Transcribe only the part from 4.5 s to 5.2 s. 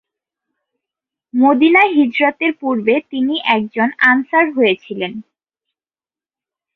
হয়েছিলেন।